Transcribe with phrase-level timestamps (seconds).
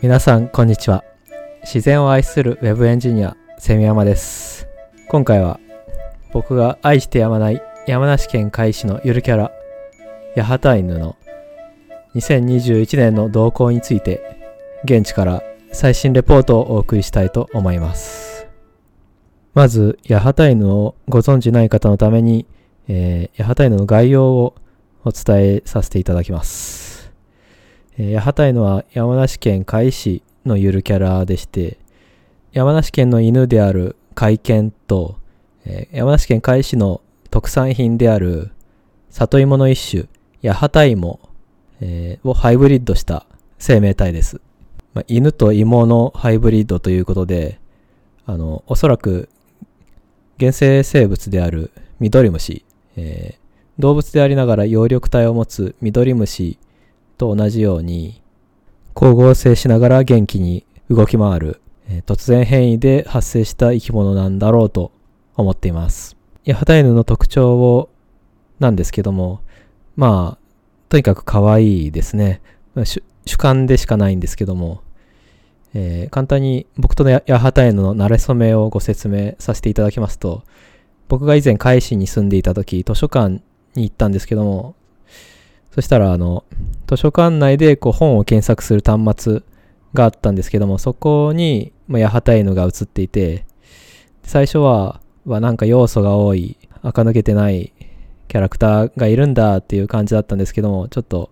[0.00, 1.02] 皆さんこんにちは。
[1.62, 4.68] 自然を愛するウェブエンジニアセミヤマです。
[5.08, 5.58] 今回は
[6.32, 9.50] 僕が愛してやまない山梨県海市のゆるキャラ
[10.36, 11.16] 八幡犬の
[12.14, 14.22] 2021年の動向について
[14.84, 15.42] 現地から
[15.72, 18.46] 最新レポートをお送りしたいと思います。
[19.52, 22.46] まず八幡犬をご存じない方のために、
[22.86, 24.54] えー、八幡犬の概要を
[25.04, 26.77] お伝えさせていただきます。
[28.00, 31.78] えー、八幡犬は山梨県甲斐市のゆるキャラでして、
[32.52, 35.16] 山梨県の犬である甲斐犬と、
[35.64, 37.00] え、山梨県甲斐市の
[37.30, 38.52] 特産品である
[39.10, 40.08] 里芋の一
[40.42, 41.18] 種、八幡芋、
[41.80, 43.26] えー、をハイブリッドした
[43.58, 44.40] 生命体です。
[44.94, 47.58] まあ、犬と芋のハイブリッドということで、
[48.26, 49.28] あの、おそらく
[50.38, 52.64] 原生生物であるミドリムシ、
[52.96, 56.60] えー、動物でありながら葉緑体を持つミドリムシ
[57.18, 58.22] と同じように、
[58.94, 64.92] 光合成しながら元気に動き回る、え、突然変異で発生した生き物なんだろうと
[65.36, 66.16] 思っています。
[66.44, 67.90] ヤハタイヌの特徴を、
[68.58, 69.40] なんですけども、
[69.96, 70.48] まあ、
[70.88, 72.40] とにかく可愛いですね。
[73.26, 74.80] 主観でしかないんですけども、
[75.74, 80.44] えー、簡単に僕とヤハタイヌの馴れ初めをご説明させていただきますと、
[81.08, 83.40] 僕が以前海市に住んでいた時、図書館
[83.74, 84.74] に行ったんですけども、
[85.70, 86.44] そしたら、あの、
[86.86, 89.42] 図書館内でこう本を検索する端末
[89.94, 93.46] があったんですけども、そこに、まあ、八幡犬が映っていて、
[94.22, 97.72] 最初は、はなんか要素が多い、垢抜けてない
[98.28, 101.30] キャラクターがいるんだっていう感じだったんですけども、ちょっと、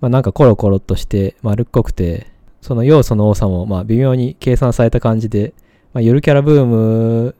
[0.00, 2.26] まあ、なんかコロコロとして丸っこくて、
[2.60, 5.54] その要素の多さもまあ微妙に計算された感じで、
[5.92, 7.34] まあ、ゆるキャラブーム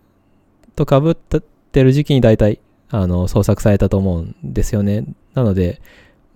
[0.76, 5.04] と被ってる時期に大体あの創作されたと思うんですよね。
[5.34, 5.80] なので、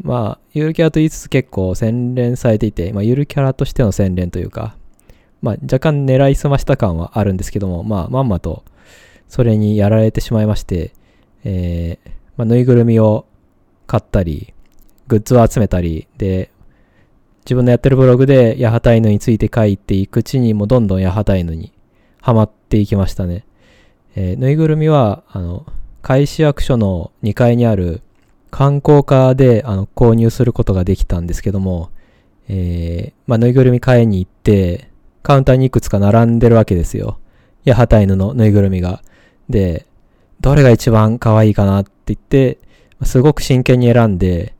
[0.02, 4.76] まあ、ゆるキャラと言いつつ結構洗練されていて、まあ、ゆるキャラとしての洗練というか、
[5.42, 8.64] まあ、若干狙いすました感はあるんですけども、まあ、まんまと
[9.28, 10.92] それにやられてしまいまして、
[11.44, 13.26] えー、まあ、ぬいぐるみを
[13.86, 14.54] 買ったり、
[15.06, 16.50] グッズを集めたり、で、
[17.44, 21.72] 自分のやってるブログで八幡犬について書いていくうちにもどんどん八幡犬に
[22.22, 23.44] ハマっていきましたね。
[24.16, 25.66] えー、ぬいぐるみは、あの、
[26.04, 28.02] 開市役所の2階にある
[28.50, 31.90] 観光課であの購入することができたんですけども、
[32.46, 34.90] えー、まあ、ぬいぐるみ買いに行って、
[35.22, 37.18] カウンターにいくつか並んでるわけですよ。
[37.66, 39.02] 八幡犬のぬいぐるみが。
[39.48, 39.86] で、
[40.40, 42.58] どれが一番可愛いかなって言って、
[43.02, 44.54] すごく真剣に選んで、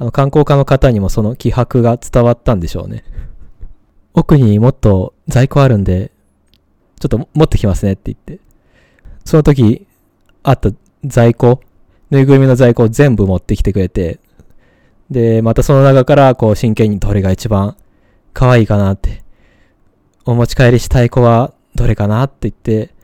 [0.00, 3.04] あの観光課の方にもその気迫が伝わったんでしょうね。
[4.14, 6.10] 奥にもっと在庫あるんで、
[6.98, 8.44] ちょっと持ってきますねって言って。
[9.24, 9.86] その時、
[10.42, 10.70] あった
[11.04, 11.60] 在庫
[12.10, 14.20] ぬいぐるみの在庫を全部持ってきてくれて、
[15.10, 17.76] で、またその中からこう真剣にどれが一番
[18.32, 19.22] 可愛いかなって、
[20.24, 22.94] お持ち帰りしたい子はどれかなって言って、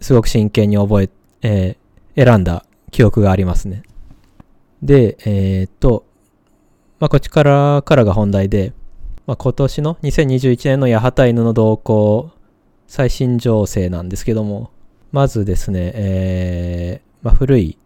[0.00, 1.10] すごく真剣に覚え、
[1.42, 3.82] えー、選んだ記憶がありますね。
[4.82, 6.04] で、えー、っと、
[7.00, 8.72] まあ、こっちからからが本題で、
[9.26, 12.30] まあ、今年の2021年の八幡犬の動向、
[12.86, 14.70] 最新情勢なんですけども、
[15.10, 17.78] まずですね、えー、まあ、古い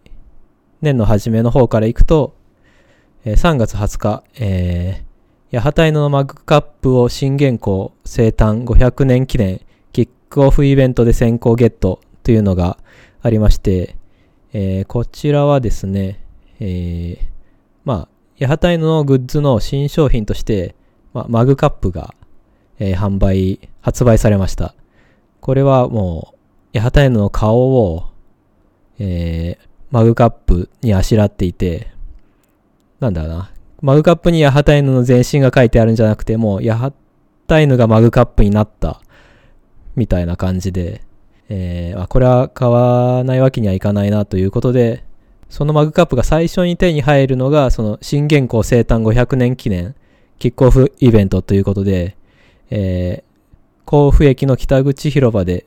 [0.83, 2.35] 年の初めの方から行くと、
[3.25, 9.61] えー、3月20日、えー、八幡犬のマグカップを新元号生誕500年記念
[9.93, 12.79] キックオフイベントで先行ゲットというのが
[13.23, 13.97] ありまして、
[14.53, 16.21] えー、こちらはですね、
[16.59, 17.19] えー、
[17.85, 18.09] ま
[18.41, 20.75] あ、八幡犬のグッズの新商品として、
[21.15, 22.13] まあ、マグカップが、
[22.81, 24.75] えー、販売、発売されました。
[25.41, 26.35] これはも
[26.75, 28.08] う、八幡犬の顔を、
[28.99, 31.89] えー、マグカップにあしらっていて、
[33.01, 33.51] なんだろうな。
[33.81, 36.93] マグカップに八幡犬の全身が書いてあるんじゃなくて、もう八
[37.47, 39.01] 幡犬がマグカップになった
[39.95, 41.03] みたいな感じで、
[41.49, 45.05] えー、これは買わないわけにはいかないなということで、
[45.49, 49.95] そのマグカップが最初に手に入るのが、その新元号生誕500年記念
[50.39, 52.17] キックオフイベントということで、
[52.71, 55.67] えー、甲府駅の北口広場で、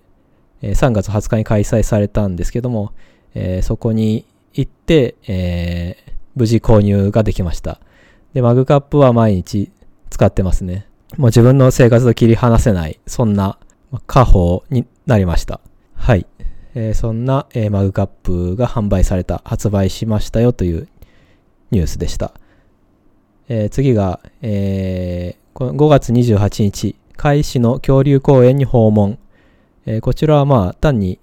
[0.61, 2.94] えー、3月20日に開催されたんですけども、
[3.33, 7.80] えー、そこに行って、えー、無事購入ができました。
[8.33, 9.72] で、マグカップは毎日
[10.10, 10.88] 使ってますね。
[11.18, 13.57] もう自分の生活と切り離せない、そんな
[14.07, 15.60] 家宝になりました。
[15.95, 16.25] はい。
[16.74, 20.88] えー、そんな、えー、マグカップが販売された、発売しましたよという
[21.72, 22.31] ニュースでした。
[23.50, 29.19] えー、次が、えー、5月28日、海市の恐竜公園に訪問。
[29.86, 31.19] え、こちらはまあ単に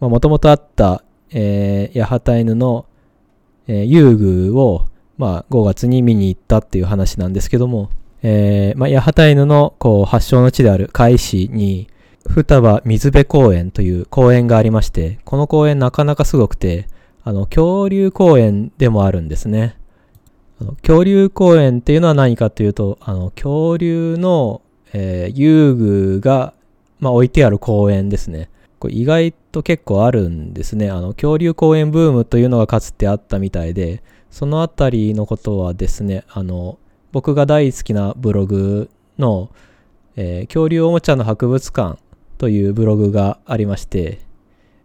[0.00, 2.86] もともとあった、えー、八幡犬の、
[3.66, 4.86] えー、遊具を、
[5.16, 7.90] まあ、5月に見に行ったっていう話なんですけども、
[8.22, 11.88] えー、まあ、八幡犬のこう発祥の地である海市に、
[12.28, 16.86] 双葉水辺公園という公園がありまして、この公園なかなかすごくて、
[17.24, 19.76] あの、恐竜公園でもあるんですね。
[20.60, 24.60] あの恐竜公園っていうのは何かというと、あの、恐竜の、
[24.92, 26.52] えー、遊具が、
[26.98, 28.50] まあ、置いてある公園ですね。
[28.78, 30.90] これ意外と結構あるんですね。
[30.90, 36.78] あの、恐竜公園ブームというのがかつてあったみたいで、そのあたりのことはですね、あの、
[37.12, 39.50] 僕が大好きなブログの、
[40.16, 41.98] えー、恐竜おもちゃの博物館
[42.36, 44.20] というブログがありまして、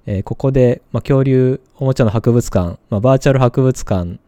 [0.06, 4.20] えー、ここで、まあ、恐竜おもちゃの博物館、まあ、バーチャル博物館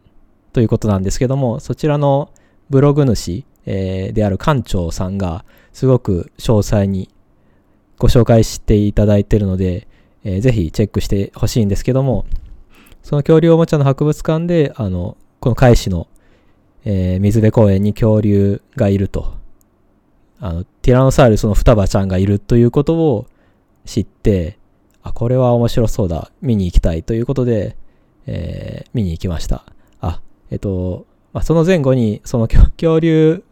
[0.52, 2.30] ということなんですけども、そちらの
[2.70, 7.08] ブログ主、えー、である館長さんがすごく詳細に
[7.98, 9.88] ご紹介していただいているので、
[10.28, 12.26] えー、ぜひチェックしてほしいんですけども、
[13.04, 16.08] その恐竜おもちゃの博物館で、あの、この海市の、
[16.84, 19.34] えー、水辺公園に恐竜がいると。
[20.40, 23.26] あの、ティラノサウルスの双葉ちゃんがいるということを
[23.84, 24.58] 知って、
[25.04, 26.32] あ、これは面白そうだ。
[26.42, 27.76] 見に行きたいということで、
[28.26, 29.64] えー、見に行きました。
[30.00, 30.20] あ、
[30.50, 33.44] えっと、まあ、その前後に、その 恐竜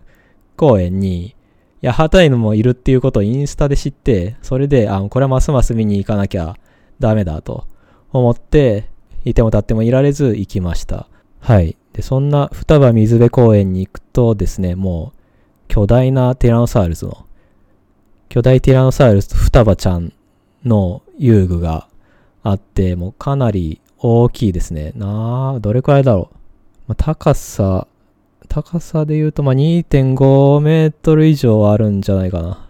[0.56, 1.36] 公園に、
[1.84, 6.56] 八幡犬もいるっていうことをインスタで知って、それで、あ、これはますます見に行かなきゃ
[7.00, 7.66] ダメだと
[8.12, 8.88] 思って、
[9.24, 11.08] いても立ってもいられず行きました。
[11.40, 11.76] はい。
[11.92, 15.18] で、そんな双葉水辺公園に行くとですね、もう、
[15.68, 17.26] 巨大なティラノサウルスの、
[18.28, 20.12] 巨大ティラノサウルスと双葉ちゃん
[20.64, 21.88] の遊具が
[22.42, 24.92] あって、もうかなり大きいですね。
[24.96, 26.36] なあ、どれくらいだろう。
[26.88, 27.86] まあ、高さ、
[28.48, 32.63] 高さで言うと、まあ、2.5メートル以上あるんじゃないかな。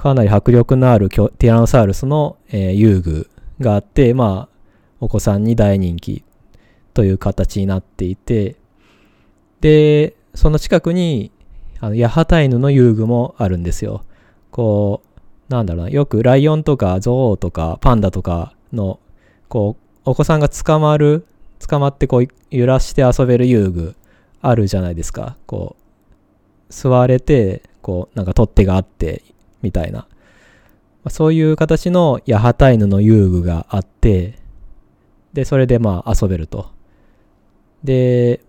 [0.00, 3.28] かなり迫力のあるティラノサウルスの、えー、遊具
[3.60, 4.56] があって、まあ、
[4.98, 6.24] お子さんに大人気
[6.94, 8.56] という形になっていて、
[9.60, 11.30] で、その近くに、
[11.80, 14.02] あの、八幡犬の遊具もあるんですよ。
[14.50, 19.00] こう、なんだろうな、よくライオンとかゾウとかパンダとかの、
[19.50, 21.26] こう、お子さんが捕まる、
[21.68, 23.94] 捕まってこう、揺らして遊べる遊具
[24.40, 25.36] あるじゃないですか。
[25.46, 29.22] こう、座れて、こう、なんか取っ手があって、
[29.62, 30.06] みたいな。
[31.08, 34.38] そういう形の八幡犬の遊具があって、
[35.32, 36.70] で、それでまあ遊べると。
[37.82, 38.40] で、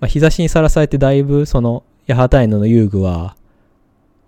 [0.00, 3.36] まあ、日差しにさらされてだいぶその八幡犬の遊具は、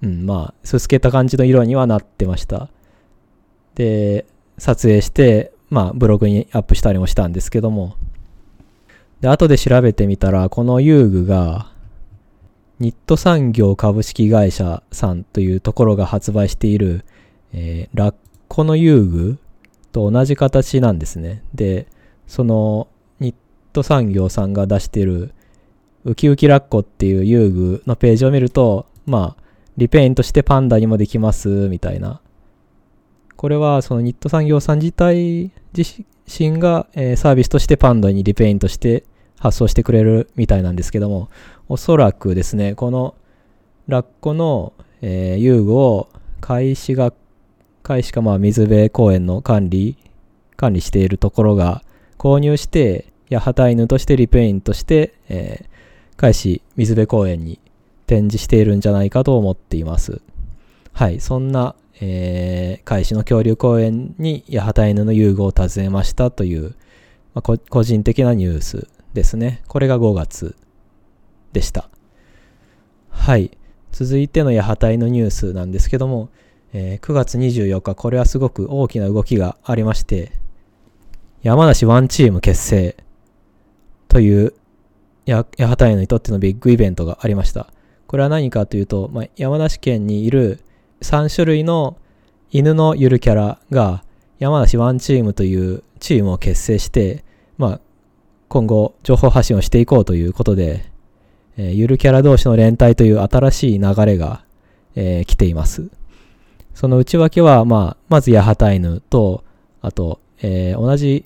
[0.02, 2.68] うん、まあ、すすけた感じの色にはなってました。
[3.74, 4.24] で、
[4.58, 7.96] 撮影して、まあ、ブログにアップしたりもしたんですけども、
[9.20, 11.72] で、後で調べてみたら、この遊具が、
[12.80, 17.04] ニット産業株式会社さんというところが発売している、
[17.52, 18.14] えー、ラッ
[18.48, 19.38] コの遊具
[19.92, 21.42] と同じ形なんですね。
[21.54, 21.86] で、
[22.26, 22.88] その
[23.20, 23.34] ニッ
[23.72, 25.32] ト産業さんが出している
[26.04, 29.42] ウキウキラッコっていう遊具のページを見ると、まあ、
[29.76, 32.20] リペイントしてパンダにもできます、みたいな。
[33.36, 39.04] これはそのニット産業さん自体自身が、えー、サービスとしてパンダにリペイントして
[39.44, 41.28] 発送してくれるみたいなんですけども、
[41.68, 43.14] おそらくですね、この
[43.88, 46.08] ラッコの、えー、遊具を
[46.40, 47.12] 開始が、
[47.82, 49.98] 開始かまあ水辺公園の管理、
[50.56, 51.82] 管理しているところが
[52.16, 57.60] 購入して、八幡犬としてリペイントして、えー、開始水辺公園に
[58.06, 60.22] 展示しているんじゃないかと思っています。
[60.94, 66.74] はい、そんな、えー、開始の恐竜公園に八幡犬の遊具を訪ねましたという、
[67.34, 69.62] まあ、個人的なニュースですね。
[69.68, 70.56] これが5月
[71.52, 71.88] でした。
[73.08, 73.56] はい。
[73.92, 76.28] 続いての八幡犬ニュースなんですけども、
[76.72, 80.32] えー、9月24日、これはすごく大きな動きがありまして、
[81.42, 82.96] 山梨ワンチーム結成
[84.08, 84.54] という
[85.26, 87.68] 八幡犬にとってのビッグイベントがありました。
[88.08, 90.60] これは何かというと、まあ、山梨県にいる
[91.02, 91.96] 3種類の
[92.50, 94.04] 犬のゆるキャラが
[94.38, 97.24] 山梨ワンチームというチームを結成して、
[97.58, 97.80] まあ、
[98.54, 100.84] 今後情報発信をしていこうということで、
[101.56, 104.44] えー、ゆるキャラ同士の連帯という新しい流れが、
[104.94, 105.88] えー、来ています。
[106.72, 109.42] その内訳は、まあ、まず八幡犬と、
[109.82, 111.24] あと、えー、同じ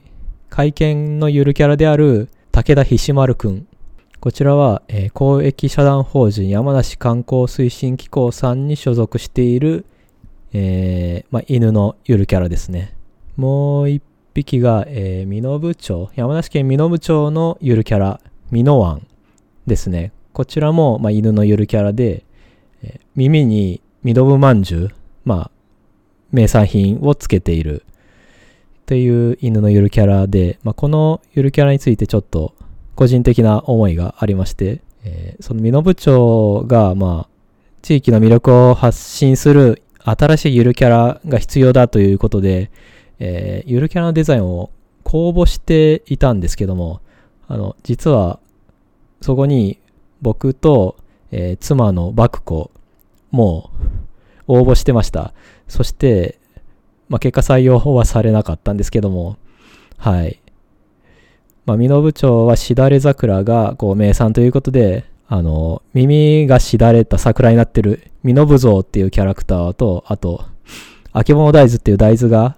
[0.48, 3.66] 会見のゆるキャラである武田ひし丸くん
[4.20, 9.84] こちらは、えー、公益社団法人山梨観光推進機構さんに所属している、
[10.54, 12.96] えー、まあ、犬のゆるキャラですね。
[13.36, 14.02] もう一
[14.38, 18.20] 匹が、えー、美濃町、山梨県美濃町のゆるキャラ、
[18.52, 19.04] 美濃湾
[19.66, 20.12] ですね。
[20.32, 22.24] こちらも、まあ、犬のゆるキャラで、
[22.82, 24.90] えー、耳にミノブまんじゅう、
[25.24, 25.50] まあ、
[26.30, 27.84] 名産品をつけている
[28.86, 32.54] という犬のゆるキャラで、まあ、このゆるキャラについてちょっと
[32.94, 37.28] 個人的な思いがありまして、えー、その美濃部長が、まあ、
[37.82, 42.70] 地域の魅力を発信する新しいゆるキャラが必要だということで、
[43.18, 44.70] えー、ゆるキャラのデザインを
[45.02, 47.00] 公募していたんですけども、
[47.46, 48.40] あの、実は、
[49.20, 49.78] そこに
[50.22, 50.96] 僕と、
[51.30, 52.70] えー、妻のバクコ
[53.30, 53.70] も
[54.46, 55.32] 応募してました。
[55.66, 56.38] そして、
[57.08, 59.36] まあ、結果採用はされなかったんですけども、
[59.96, 60.40] はい。
[61.66, 70.44] まあ、美濃部長はしだれ桜がこう名産ということで、あの、耳がしだれた桜になってる美濃部像っていうキャラクターと、あと、
[71.12, 72.56] あけぼの大豆っていう大豆が、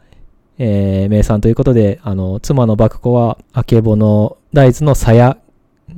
[0.62, 5.38] えー、名産ということで、あの、妻のバクコは、あけぼの大豆の鞘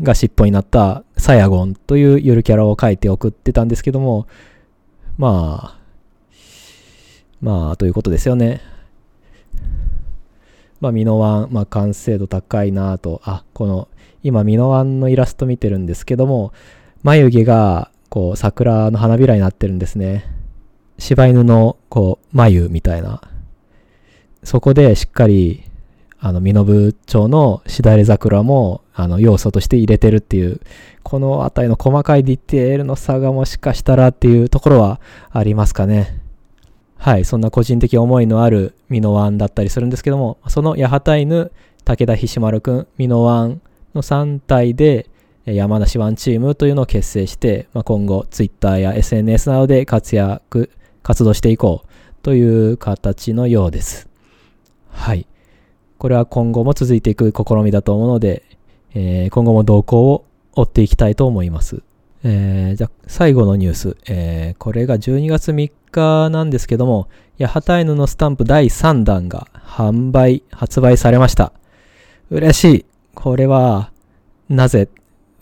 [0.00, 4.28] が尻尾になったサヤゴンというゆるキャラを書いて送ってたんですけども、
[5.18, 5.78] まあ、
[7.40, 8.60] まあ、ということですよね。
[10.80, 13.88] まあ、ミノワン、まあ、完成度高いなと、あ、この、
[14.22, 16.52] 今、ミノワンのイラスト見てるんですけども、
[17.02, 20.24] 眉毛が、こう、桜の花びらになってるんですね。
[21.00, 23.22] 柴犬の、こう、眉みたいな。
[24.42, 25.64] そこでしっかり、
[26.18, 30.60] あの、身延町のしだれ桜も、あの、要素として入れてるっていう、
[31.02, 36.20] このあたりの細かいディテールの差がもしかしたらっていうところはありますかね。
[36.96, 41.50] はい、そんな個人的思いのあるミノワンだったりするんですけども、その八幡犬、
[41.84, 43.60] 武田ひし丸くん、ミノワン
[43.94, 45.08] の3体で、
[45.44, 50.70] 山梨ワンチームというのを結成して、まあ、今後、Twitter や SNS などで活躍、
[51.02, 51.88] 活動していこう
[52.22, 54.11] という形のようです。
[54.92, 55.26] はい。
[55.98, 58.42] これは今後も続いていく試みだと思うので、
[58.94, 61.82] えー、今後も動向を追っていきたいと思います。
[62.24, 67.08] えー、じゃ最後のニュース、えー、これが12月3日なんですけども、
[67.40, 71.52] 八幡犬のスタンプ第3弾が販売、発売されました。
[72.30, 72.86] 嬉しい。
[73.14, 73.90] これは、
[74.48, 74.88] なぜ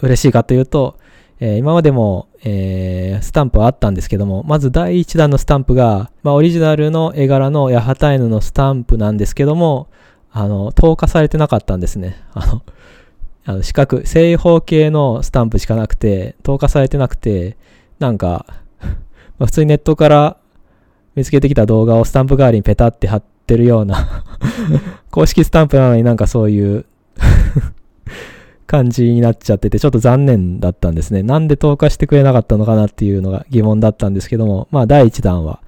[0.01, 0.97] 嬉しいかというと、
[1.41, 9.89] えー、今までも、えー、スタンプはあったんですけども、まず第1弾のスタンプが、まあ、オリジナルの絵柄の八幡犬のスタンプなんですけども、
[10.31, 12.23] あの、透過されてなかったんですね。
[12.35, 12.63] あの、
[13.47, 17.57] あの四角、正方形のスタンプしかなくて、透過されてなくて、
[17.99, 18.47] なんか
[19.41, 20.37] ま普通にネットから
[21.17, 24.25] 見つけてきた動画をスタンプ代わりにペタって貼ってるような
[25.11, 26.87] 公式スタンプなのになんかそういう
[28.71, 31.25] 感じになっちゃってて、ちょっと残念だったんですね。
[31.25, 35.61] なんで透過してくれなかったのかなっていうのが疑問だったんですけども、まあ第1弾は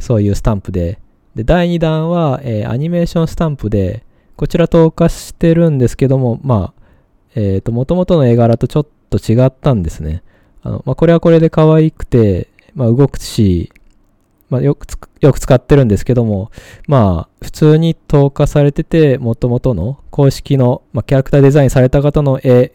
[0.00, 0.98] そういうスタンプで、
[1.36, 6.82] で、第2弾は、えー、アニメーションスタンプで、こちら透過してるんですけども、まあ、
[7.36, 10.24] えっ、ー、と、元々の絵柄とちょっと違ったんですね。
[10.62, 13.70] あの、まあ、これはこれで可愛くて、まあ、動くし、
[14.50, 14.86] まあ、よく
[15.20, 16.50] よく使ってるんですけども、
[16.86, 22.72] まあ、普通に投下されてて、元々の公式の、まあ、キャラクターデザインされた方の絵、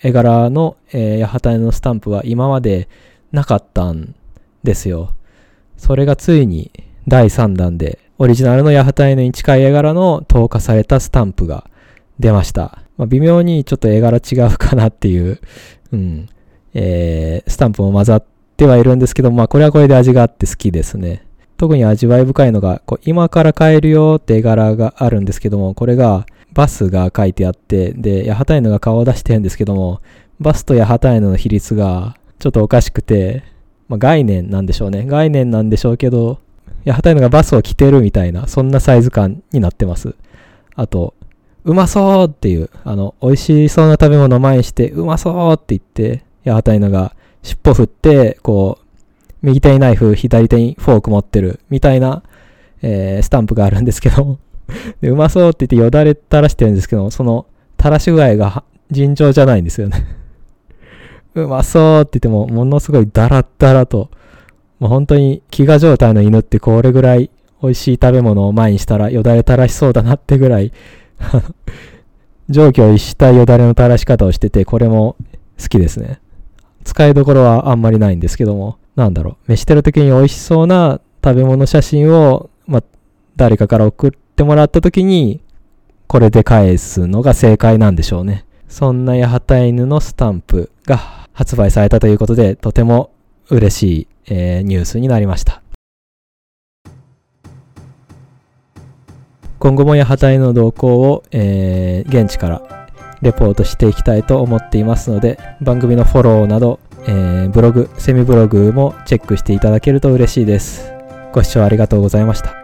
[0.00, 2.88] 絵柄の、えー、八幡のスタンプは今まで
[3.30, 4.14] なかったん
[4.62, 5.14] ですよ。
[5.76, 6.72] それがついに
[7.08, 11.68] 第3弾で、オリジナルの八幡に近い絵柄の投下されたスタンプが
[12.18, 12.82] 出ました。
[12.96, 15.40] まあ、微妙にちょっと絵柄違うかなっていう、
[15.92, 16.28] うん、
[16.74, 18.24] えー、スタンプも混ざっ
[18.62, 21.26] てはいるんですけど、まあこれはこれで味があって好きですね。
[21.56, 30.00] 特に味わい深いのが、こう今から買えるよって絵柄があるんですけども、これがバスが書いてあって、で、八幡犬が顔を出してるんですけども、
[30.38, 33.42] バスと八幡犬の比率がちょっとおかしくて、
[33.88, 35.04] まあ、概念なんでしょうね。
[35.06, 36.38] 概念なんでしょうけど、
[36.86, 40.14] 八幡犬がバスを着てるみたいな、そんなサイズ感になってます。
[40.76, 41.14] あと、
[41.64, 48.84] うまそうっていう、あの、美味しそうな食べ物を前にして、うまそうって言って、八幡犬が尻尾振って、こう、
[49.42, 52.22] 右手にナイフ、左手にフォーク持ってる、みたいな、
[52.82, 54.38] えー、スタンプがあるんですけど
[55.00, 57.46] で、うまそうって言ってよだれ垂らしてるんですけど、その
[57.78, 60.16] 垂らし具合が尋常じゃないんですよね
[61.34, 64.10] うまそうって言っても、ものすごいダラッダラと、
[64.78, 67.30] もう本当に飢餓状態の犬ってこれぐらい
[67.62, 70.72] 美味しい食べ物を前にしたらよだれ垂らしそうだなってぐらい
[72.50, 75.16] 上記を逸したよだれの垂らし方をしてて、これも
[75.60, 76.20] 好きですね。
[76.84, 82.82] 使いどころはあんまりないんですけども、なんだろう、飯してる時に美味しそうな食べ物写真を、まあ
[83.36, 85.40] 誰かから送ってもらった時に、
[86.06, 88.44] これで返すのが正解なんでしょうね。
[88.68, 93.10] そんな八幡犬のスタンプが発売されたということで、とても
[93.48, 95.62] 嬉しい、えー、ニュースになりました。
[99.58, 102.81] 今後も八幡への動向を、えー、現地から
[103.22, 110.92] レポートしていきたいと思っていますので、番組のフォローなど、えー、ブログ、セミブログもチェックしていただけると嬉しいです。
[111.32, 112.61] ご視聴ありがとうございました。